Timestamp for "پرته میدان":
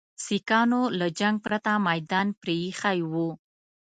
1.45-2.27